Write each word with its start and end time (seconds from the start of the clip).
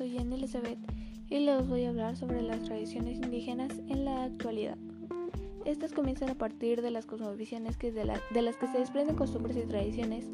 soy 0.00 0.12
Jenny 0.12 0.36
Elizabeth 0.36 0.78
y 1.28 1.40
les 1.40 1.68
voy 1.68 1.84
a 1.84 1.90
hablar 1.90 2.16
sobre 2.16 2.40
las 2.40 2.62
tradiciones 2.62 3.18
indígenas 3.18 3.70
en 3.86 4.06
la 4.06 4.24
actualidad. 4.24 4.78
Estas 5.66 5.92
comienzan 5.92 6.30
a 6.30 6.36
partir 6.36 6.80
de 6.80 6.90
las 6.90 7.04
cosmovisiones 7.04 7.76
que 7.76 7.92
de, 7.92 8.10
de, 8.30 8.40
las 8.40 8.56
que 8.56 8.66
se 8.68 8.78
desprenden 8.78 9.14
costumbres 9.14 9.58
y 9.58 9.68
tradiciones 9.68 10.24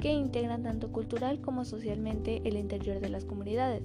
que 0.00 0.12
integran 0.12 0.62
tanto 0.62 0.92
cultural 0.92 1.40
como 1.40 1.64
socialmente 1.64 2.40
el 2.44 2.56
interior 2.56 3.00
de 3.00 3.08
las 3.08 3.24
comunidades. 3.24 3.82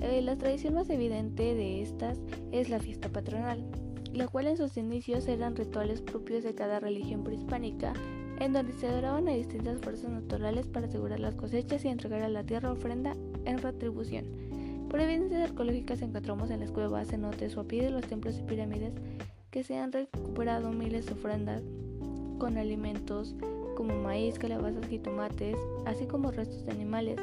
Eh, 0.00 0.22
la 0.22 0.38
tradición 0.38 0.72
más 0.72 0.88
evidente 0.88 1.54
de 1.54 1.82
estas 1.82 2.16
es 2.50 2.70
la 2.70 2.80
fiesta 2.80 3.10
patronal, 3.10 3.62
la 4.14 4.28
cual 4.28 4.46
en 4.46 4.56
sus 4.56 4.78
inicios 4.78 5.28
eran 5.28 5.56
rituales 5.56 6.00
propios 6.00 6.42
de 6.42 6.54
cada 6.54 6.80
religión 6.80 7.22
prehispánica 7.22 7.92
en 8.38 8.54
donde 8.54 8.72
se 8.72 8.88
adoraban 8.88 9.28
a 9.28 9.32
distintas 9.32 9.78
fuerzas 9.82 10.10
naturales 10.10 10.66
para 10.66 10.86
asegurar 10.86 11.20
las 11.20 11.34
cosechas 11.34 11.84
y 11.84 11.88
entregar 11.88 12.22
a 12.22 12.30
la 12.30 12.44
tierra 12.44 12.72
ofrenda 12.72 13.14
en 13.44 13.58
retribución. 13.58 14.49
Por 14.90 15.00
evidencias 15.00 15.48
arqueológicas 15.48 16.02
encontramos 16.02 16.50
en 16.50 16.58
las 16.58 16.72
cuevas, 16.72 17.06
cenotes 17.06 17.56
o 17.56 17.60
a 17.60 17.64
pie 17.64 17.84
de 17.84 17.90
los 17.90 18.04
templos 18.06 18.36
y 18.36 18.42
pirámides 18.42 18.92
que 19.52 19.62
se 19.62 19.78
han 19.78 19.92
recuperado 19.92 20.72
miles 20.72 21.06
de 21.06 21.12
ofrendas 21.12 21.62
con 22.40 22.58
alimentos 22.58 23.36
como 23.76 23.94
maíz, 23.94 24.36
calabazas 24.36 24.90
y 24.90 24.98
tomates, 24.98 25.56
así 25.86 26.06
como 26.06 26.32
restos 26.32 26.66
de 26.66 26.72
animales, 26.72 27.20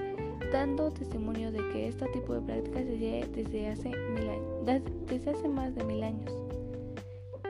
dando 0.53 0.91
testimonio 0.91 1.51
de 1.51 1.57
que 1.73 1.89
este 1.89 2.07
tipo 2.07 2.35
de 2.35 2.41
prácticas 2.41 2.85
se 2.85 3.27
desde 3.35 3.67
hace, 3.67 3.91
desde 5.05 5.29
hace 5.29 5.49
más 5.49 5.75
de 5.75 5.83
mil 5.83 6.03
años. 6.03 6.31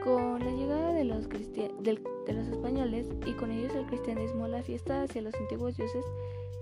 Con 0.04 0.40
la 0.40 0.52
llegada 0.52 0.94
de 0.94 1.04
los, 1.04 1.30
de 1.30 2.34
los 2.34 2.48
españoles 2.48 3.08
y 3.28 3.34
con 3.34 3.52
ellos 3.52 3.76
el 3.76 3.86
cristianismo, 3.86 4.48
la 4.48 4.64
fiesta 4.64 5.04
hacia 5.04 5.22
los 5.22 5.36
antiguos 5.36 5.78
dioses 5.78 6.06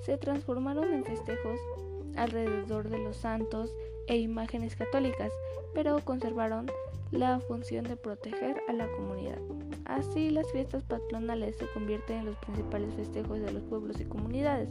se 0.02 0.18
transformaron 0.18 0.94
en 0.94 1.06
festejos 1.06 1.60
alrededor 2.18 2.90
de 2.90 3.00
los 3.00 3.18
santos 3.18 3.74
e 4.08 4.18
imágenes 4.18 4.76
católicas, 4.76 5.32
pero 5.74 6.00
conservaron 6.04 6.68
la 7.12 7.40
función 7.40 7.86
de 7.86 7.98
proteger 7.98 8.62
a 8.68 8.74
la 8.74 8.88
comunidad. 8.92 9.40
Así 9.86 10.30
las 10.30 10.52
fiestas 10.52 10.84
patronales 10.84 11.56
se 11.58 11.68
convierten 11.74 12.20
en 12.20 12.26
los 12.26 12.38
principales 12.38 12.94
festejos 12.96 13.40
de 13.40 13.52
los 13.52 13.64
pueblos 13.64 14.00
y 14.00 14.06
comunidades. 14.06 14.70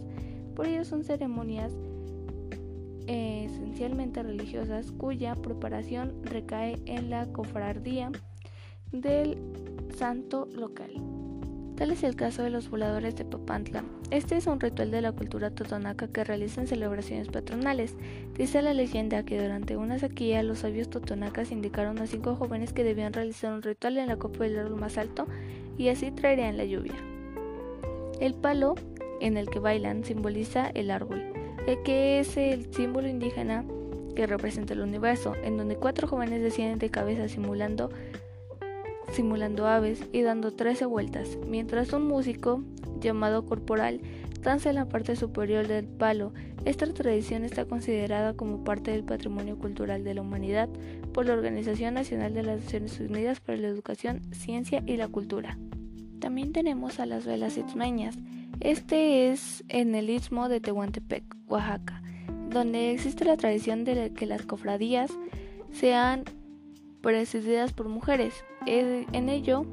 Por 0.54 0.66
ello 0.66 0.84
son 0.84 1.04
ceremonias 1.04 1.72
eh, 3.06 3.44
esencialmente 3.44 4.22
religiosas 4.22 4.90
cuya 4.92 5.34
preparación 5.34 6.14
recae 6.24 6.80
en 6.86 7.10
la 7.10 7.26
cofradía 7.32 8.10
del 8.92 9.38
santo 9.96 10.48
local. 10.54 11.13
Tal 11.76 11.90
es 11.90 12.04
el 12.04 12.14
caso 12.14 12.44
de 12.44 12.50
los 12.50 12.70
voladores 12.70 13.16
de 13.16 13.24
Papantla. 13.24 13.82
Este 14.10 14.36
es 14.36 14.46
un 14.46 14.60
ritual 14.60 14.92
de 14.92 15.00
la 15.00 15.10
cultura 15.10 15.50
totonaca 15.50 16.06
que 16.06 16.22
realizan 16.22 16.68
celebraciones 16.68 17.28
patronales. 17.28 17.96
Dice 18.36 18.62
la 18.62 18.74
leyenda 18.74 19.24
que 19.24 19.42
durante 19.42 19.76
una 19.76 19.98
sequía 19.98 20.44
los 20.44 20.60
sabios 20.60 20.88
totonacas 20.88 21.50
indicaron 21.50 21.98
a 21.98 22.06
cinco 22.06 22.36
jóvenes 22.36 22.72
que 22.72 22.84
debían 22.84 23.12
realizar 23.12 23.52
un 23.52 23.62
ritual 23.62 23.98
en 23.98 24.06
la 24.06 24.16
copa 24.16 24.44
del 24.44 24.58
árbol 24.58 24.78
más 24.78 24.98
alto 24.98 25.26
y 25.76 25.88
así 25.88 26.12
traerían 26.12 26.56
la 26.56 26.64
lluvia. 26.64 26.94
El 28.20 28.34
palo 28.34 28.76
en 29.20 29.36
el 29.36 29.50
que 29.50 29.58
bailan 29.58 30.04
simboliza 30.04 30.70
el 30.74 30.92
árbol, 30.92 31.24
que 31.84 32.20
es 32.20 32.36
el 32.36 32.72
símbolo 32.72 33.08
indígena 33.08 33.64
que 34.14 34.28
representa 34.28 34.74
el 34.74 34.80
universo, 34.80 35.34
en 35.42 35.56
donde 35.56 35.74
cuatro 35.74 36.06
jóvenes 36.06 36.40
descienden 36.40 36.78
de 36.78 36.90
cabeza 36.90 37.28
simulando 37.28 37.90
simulando 39.14 39.66
aves 39.66 40.04
y 40.12 40.22
dando 40.22 40.52
13 40.52 40.86
vueltas, 40.86 41.38
mientras 41.46 41.92
un 41.92 42.06
músico, 42.06 42.62
llamado 43.00 43.46
corporal, 43.46 44.00
danza 44.42 44.70
en 44.70 44.76
la 44.76 44.88
parte 44.88 45.16
superior 45.16 45.66
del 45.68 45.86
palo. 45.86 46.32
Esta 46.64 46.86
tradición 46.92 47.44
está 47.44 47.64
considerada 47.64 48.34
como 48.34 48.64
parte 48.64 48.90
del 48.90 49.04
patrimonio 49.04 49.58
cultural 49.58 50.04
de 50.04 50.14
la 50.14 50.22
humanidad 50.22 50.68
por 51.12 51.26
la 51.26 51.34
Organización 51.34 51.94
Nacional 51.94 52.34
de 52.34 52.42
las 52.42 52.64
Naciones 52.64 52.98
Unidas 53.00 53.40
para 53.40 53.58
la 53.58 53.68
Educación, 53.68 54.22
Ciencia 54.32 54.82
y 54.86 54.96
la 54.96 55.08
Cultura. 55.08 55.58
También 56.20 56.52
tenemos 56.52 57.00
a 57.00 57.06
las 57.06 57.26
velas 57.26 57.56
istmeñas. 57.56 58.16
Este 58.60 59.30
es 59.30 59.64
en 59.68 59.94
el 59.94 60.10
istmo 60.10 60.48
de 60.48 60.60
Tehuantepec, 60.60 61.24
Oaxaca, 61.46 62.02
donde 62.50 62.92
existe 62.92 63.24
la 63.24 63.36
tradición 63.36 63.84
de 63.84 64.12
que 64.12 64.26
las 64.26 64.42
cofradías 64.42 65.10
sean 65.72 66.24
presididas 67.04 67.74
por 67.74 67.88
mujeres. 67.90 68.32
En 68.64 69.28
ello 69.28 69.66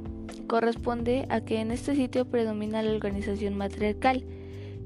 corresponde 0.48 1.28
a 1.30 1.40
que 1.40 1.62
en 1.62 1.72
este 1.72 1.96
sitio 1.96 2.26
predomina 2.26 2.84
la 2.84 2.92
organización 2.92 3.56
matriarcal, 3.56 4.26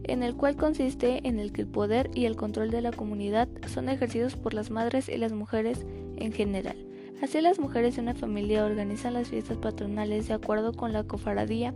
en 0.04 0.22
el 0.22 0.36
cual 0.36 0.56
consiste 0.56 1.28
en 1.28 1.40
el 1.40 1.52
que 1.52 1.62
el 1.62 1.68
poder 1.68 2.12
y 2.14 2.26
el 2.26 2.36
control 2.36 2.70
de 2.70 2.84
la 2.84 2.92
comunidad 2.92 3.50
son 3.68 3.90
ejercidos 3.90 4.36
por 4.36 4.54
las 4.54 4.70
madres 4.70 5.10
y 5.10 5.18
las 5.18 5.34
mujeres 5.34 5.88
en 6.18 6.32
general. 6.32 6.78
Así 7.24 7.42
las 7.42 7.58
mujeres 7.58 7.96
de 7.96 8.04
una 8.04 8.14
familia 8.14 8.64
organizan 8.64 9.16
las 9.16 9.30
fiestas 9.30 9.58
patronales 9.58 10.28
de 10.28 10.36
acuerdo 10.36 10.72
con 10.72 10.94
la 10.94 11.04
cofradía 11.04 11.74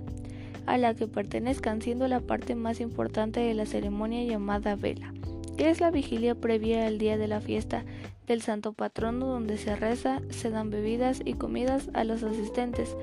a 0.68 0.78
la 0.78 0.94
que 0.94 1.07
pertenezcan, 1.07 1.81
siendo 1.81 2.07
la 2.07 2.19
parte 2.19 2.53
más 2.53 2.80
importante 2.80 3.40
de 3.40 3.56
la 3.56 3.66
ceremonia 3.66 4.24
llamada 4.24 4.75
vela 4.75 5.13
que 5.59 5.69
es 5.69 5.81
la 5.81 5.91
vigilia 5.91 6.36
previa 6.36 6.88
al 6.88 7.00
día 7.00 7.18
de 7.18 7.28
la 7.28 7.41
fiesta 7.41 7.84
del 8.30 8.42
santo 8.44 8.74
patrono 8.74 9.26
donde 9.26 9.58
se 9.58 9.76
reza, 9.76 10.22
se 10.30 10.52
dan 10.52 10.70
bebidas 10.70 11.22
y 11.26 11.34
comidas 11.34 11.90
a 11.94 12.04
los 12.04 12.24
asistentes 12.24 12.96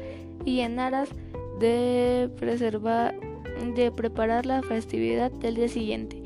y 0.45 0.61
en 0.61 0.79
aras 0.79 1.11
de 1.59 2.31
preservar 2.39 3.15
de 3.75 3.91
preparar 3.91 4.47
la 4.47 4.63
festividad 4.63 5.31
del 5.31 5.57
día 5.57 5.69
siguiente, 5.69 6.23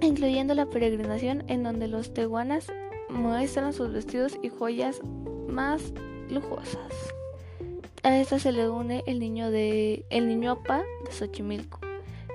incluyendo 0.00 0.54
la 0.54 0.66
peregrinación 0.66 1.44
en 1.48 1.62
donde 1.62 1.86
los 1.86 2.14
tehuanas 2.14 2.72
muestran 3.10 3.72
sus 3.72 3.92
vestidos 3.92 4.38
y 4.42 4.48
joyas 4.48 5.00
más 5.48 5.92
lujosas. 6.30 6.92
A 8.02 8.18
esta 8.18 8.38
se 8.38 8.52
le 8.52 8.68
une 8.70 9.04
el 9.06 9.20
niño 9.20 9.50
de 9.50 10.04
el 10.10 10.28
niño 10.28 10.52
apa 10.52 10.82
de 11.04 11.12
Xochimilco. 11.12 11.85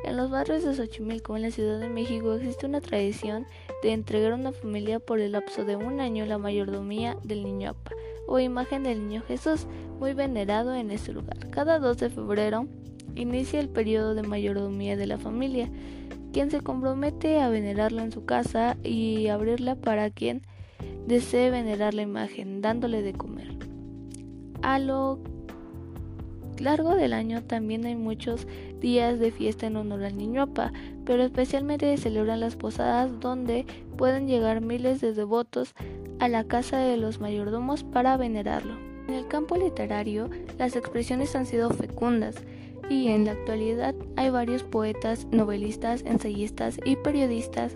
En 0.03 0.17
los 0.17 0.31
barrios 0.31 0.63
de 0.63 0.73
Xochimilco, 0.73 1.35
en 1.35 1.43
la 1.43 1.51
Ciudad 1.51 1.79
de 1.79 1.87
México, 1.87 2.33
existe 2.33 2.65
una 2.65 2.81
tradición 2.81 3.45
de 3.83 3.93
entregar 3.93 4.31
a 4.31 4.35
una 4.35 4.51
familia 4.51 4.99
por 4.99 5.19
el 5.19 5.33
lapso 5.33 5.63
de 5.63 5.75
un 5.75 5.99
año 5.99 6.25
la 6.25 6.39
mayordomía 6.39 7.17
del 7.23 7.43
niño 7.43 7.69
Apa 7.71 7.91
o 8.27 8.39
imagen 8.39 8.83
del 8.83 9.07
niño 9.07 9.21
Jesús, 9.27 9.67
muy 9.99 10.13
venerado 10.13 10.73
en 10.73 10.89
este 10.89 11.13
lugar. 11.13 11.49
Cada 11.49 11.79
2 11.79 11.97
de 11.97 12.09
febrero 12.09 12.67
inicia 13.15 13.59
el 13.59 13.69
periodo 13.69 14.15
de 14.15 14.23
mayordomía 14.23 14.97
de 14.97 15.05
la 15.05 15.17
familia, 15.17 15.69
quien 16.33 16.49
se 16.49 16.61
compromete 16.61 17.39
a 17.39 17.49
venerarlo 17.49 18.01
en 18.01 18.11
su 18.11 18.25
casa 18.25 18.77
y 18.83 19.27
abrirla 19.27 19.75
para 19.75 20.09
quien 20.09 20.41
desee 21.07 21.51
venerar 21.51 21.93
la 21.93 22.03
imagen, 22.03 22.61
dándole 22.61 23.01
de 23.01 23.13
comer. 23.13 23.55
A 24.61 24.79
lo 24.79 25.19
largo 26.59 26.95
del 26.95 27.13
año 27.13 27.43
también 27.43 27.85
hay 27.85 27.95
muchos 27.95 28.47
días 28.81 29.19
de 29.19 29.31
fiesta 29.31 29.67
en 29.67 29.77
honor 29.77 30.03
al 30.03 30.17
niño 30.17 30.41
Apa, 30.41 30.73
pero 31.05 31.23
especialmente 31.23 31.95
se 31.95 32.03
celebran 32.03 32.41
las 32.41 32.57
posadas 32.57 33.19
donde 33.21 33.65
pueden 33.97 34.27
llegar 34.27 34.59
miles 34.59 34.99
de 34.99 35.13
devotos 35.13 35.73
a 36.19 36.27
la 36.27 36.43
casa 36.43 36.77
de 36.77 36.97
los 36.97 37.19
mayordomos 37.19 37.83
para 37.83 38.17
venerarlo. 38.17 38.75
En 39.07 39.13
el 39.13 39.27
campo 39.27 39.55
literario, 39.55 40.29
las 40.57 40.75
expresiones 40.75 41.35
han 41.35 41.45
sido 41.45 41.69
fecundas 41.69 42.35
y 42.89 43.07
en 43.07 43.25
la 43.25 43.31
actualidad 43.31 43.95
hay 44.17 44.29
varios 44.29 44.63
poetas, 44.63 45.25
novelistas, 45.31 46.03
ensayistas 46.05 46.77
y 46.83 46.97
periodistas 46.97 47.73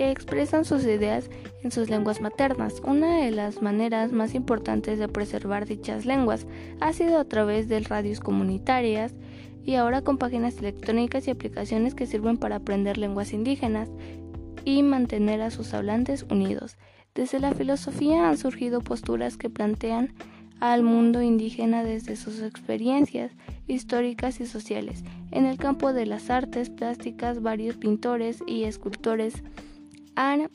que 0.00 0.10
expresan 0.10 0.64
sus 0.64 0.84
ideas 0.84 1.28
en 1.62 1.70
sus 1.70 1.90
lenguas 1.90 2.22
maternas. 2.22 2.80
Una 2.82 3.18
de 3.20 3.32
las 3.32 3.60
maneras 3.60 4.12
más 4.12 4.34
importantes 4.34 4.98
de 4.98 5.08
preservar 5.08 5.66
dichas 5.66 6.06
lenguas 6.06 6.46
ha 6.80 6.94
sido 6.94 7.18
a 7.18 7.26
través 7.26 7.68
de 7.68 7.80
radios 7.80 8.18
comunitarias 8.18 9.12
y 9.62 9.74
ahora 9.74 10.00
con 10.00 10.16
páginas 10.16 10.56
electrónicas 10.56 11.28
y 11.28 11.32
aplicaciones 11.32 11.94
que 11.94 12.06
sirven 12.06 12.38
para 12.38 12.56
aprender 12.56 12.96
lenguas 12.96 13.34
indígenas 13.34 13.90
y 14.64 14.82
mantener 14.82 15.42
a 15.42 15.50
sus 15.50 15.74
hablantes 15.74 16.24
unidos. 16.30 16.78
Desde 17.14 17.38
la 17.38 17.52
filosofía 17.52 18.30
han 18.30 18.38
surgido 18.38 18.80
posturas 18.80 19.36
que 19.36 19.50
plantean 19.50 20.14
al 20.60 20.82
mundo 20.82 21.20
indígena 21.20 21.84
desde 21.84 22.16
sus 22.16 22.40
experiencias 22.40 23.32
históricas 23.66 24.40
y 24.40 24.46
sociales. 24.46 25.04
En 25.30 25.44
el 25.44 25.58
campo 25.58 25.92
de 25.92 26.06
las 26.06 26.30
artes 26.30 26.70
plásticas, 26.70 27.42
varios 27.42 27.76
pintores 27.76 28.42
y 28.46 28.64
escultores 28.64 29.42
han 30.20 30.50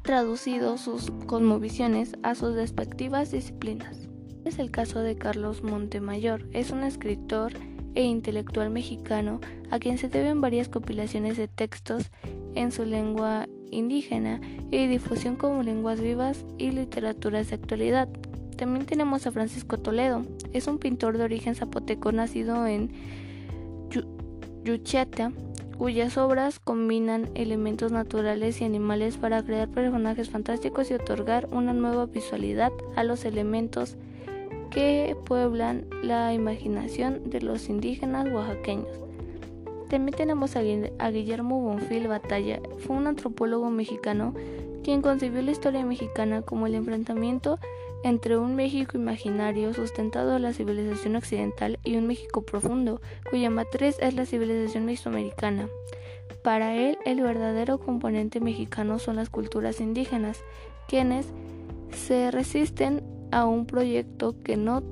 traducido 0.00 0.78
sus 0.78 1.10
cosmovisiones 1.26 2.16
a 2.22 2.34
sus 2.34 2.54
respectivas 2.54 3.30
disciplinas. 3.30 4.08
Es 4.46 4.58
el 4.58 4.70
caso 4.70 5.00
de 5.00 5.16
Carlos 5.16 5.62
Montemayor, 5.62 6.48
es 6.54 6.70
un 6.70 6.82
escritor 6.82 7.52
e 7.94 8.04
intelectual 8.04 8.70
mexicano 8.70 9.40
a 9.70 9.78
quien 9.78 9.98
se 9.98 10.08
deben 10.08 10.40
varias 10.40 10.70
compilaciones 10.70 11.36
de 11.36 11.46
textos 11.46 12.10
en 12.54 12.72
su 12.72 12.86
lengua 12.86 13.46
indígena 13.70 14.40
y 14.70 14.86
difusión 14.86 15.36
como 15.36 15.62
lenguas 15.62 16.00
vivas 16.00 16.46
y 16.56 16.70
literaturas 16.70 17.50
de 17.50 17.56
actualidad. 17.56 18.08
También 18.56 18.86
tenemos 18.86 19.26
a 19.26 19.30
Francisco 19.30 19.76
Toledo, 19.76 20.24
es 20.54 20.66
un 20.68 20.78
pintor 20.78 21.18
de 21.18 21.24
origen 21.24 21.54
zapoteco 21.54 22.12
nacido 22.12 22.66
en 22.66 22.90
Yuchata, 24.64 25.32
cuyas 25.80 26.18
obras 26.18 26.60
combinan 26.60 27.30
elementos 27.34 27.90
naturales 27.90 28.60
y 28.60 28.66
animales 28.66 29.16
para 29.16 29.42
crear 29.42 29.66
personajes 29.66 30.28
fantásticos 30.28 30.90
y 30.90 30.94
otorgar 30.94 31.48
una 31.52 31.72
nueva 31.72 32.04
visualidad 32.04 32.70
a 32.96 33.02
los 33.02 33.24
elementos 33.24 33.96
que 34.70 35.16
pueblan 35.24 35.86
la 36.02 36.34
imaginación 36.34 37.30
de 37.30 37.40
los 37.40 37.70
indígenas 37.70 38.28
oaxaqueños. 38.30 38.90
También 39.88 40.14
tenemos 40.14 40.54
a, 40.54 40.60
Guillermo 40.60 41.62
Bonfil 41.62 42.08
Batalla, 42.08 42.60
fue 42.80 42.96
un 42.96 43.06
antropólogo 43.06 43.70
mexicano 43.70 44.34
quien 44.84 45.00
concibió 45.00 45.40
la 45.40 45.52
historia 45.52 45.82
mexicana 45.86 46.42
como 46.42 46.66
el 46.66 46.74
enfrentamiento 46.74 47.58
entre 48.02 48.36
un 48.36 48.56
México 48.56 48.96
imaginario 48.96 49.74
sustentado 49.74 50.36
en 50.36 50.42
la 50.42 50.52
civilización 50.52 51.16
occidental 51.16 51.78
y 51.84 51.96
un 51.96 52.06
México 52.06 52.42
profundo, 52.42 53.00
cuya 53.28 53.50
matriz 53.50 53.96
es 54.00 54.14
la 54.14 54.26
civilización 54.26 54.86
mesoamericana. 54.86 55.68
Para 56.42 56.74
él, 56.74 56.98
el 57.04 57.20
verdadero 57.20 57.78
componente 57.78 58.40
mexicano 58.40 58.98
son 58.98 59.16
las 59.16 59.28
culturas 59.28 59.80
indígenas, 59.80 60.42
quienes 60.88 61.26
se 61.92 62.30
resisten 62.30 63.02
a 63.30 63.44
un 63.44 63.66
proyecto 63.66 64.34
que 64.42 64.56
no 64.56 64.82